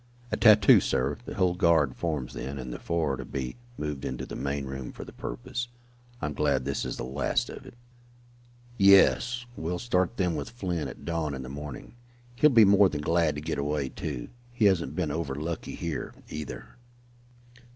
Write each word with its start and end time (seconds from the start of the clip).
"At 0.31 0.41
tattoo, 0.41 0.79
sir. 0.79 1.19
The 1.25 1.35
whole 1.35 1.53
guard 1.53 1.95
forms 1.95 2.33
then, 2.33 2.57
and 2.57 2.73
the 2.73 2.79
four 2.79 3.13
are 3.13 3.17
to 3.17 3.23
be 3.23 3.55
moved 3.77 4.03
into 4.03 4.25
the 4.25 4.35
main 4.35 4.65
room 4.65 4.91
for 4.91 5.05
the 5.05 5.13
purpose. 5.13 5.67
I 6.19 6.25
am 6.25 6.33
glad 6.33 6.65
this 6.65 6.85
is 6.85 6.97
the 6.97 7.03
last 7.03 7.51
of 7.51 7.67
it." 7.67 7.75
"Yes, 8.79 9.45
we'll 9.55 9.77
start 9.77 10.17
them 10.17 10.35
with 10.35 10.49
Flint 10.49 10.89
at 10.89 11.05
dawn 11.05 11.35
in 11.35 11.43
the 11.43 11.49
morning. 11.49 11.93
He'll 12.35 12.49
be 12.49 12.65
more 12.65 12.89
than 12.89 13.01
glad 13.01 13.35
to 13.35 13.41
get 13.41 13.59
away, 13.59 13.89
too. 13.89 14.29
He 14.51 14.65
hasn't 14.65 14.95
been 14.95 15.11
over 15.11 15.35
lucky 15.35 15.75
here, 15.75 16.15
either." 16.29 16.77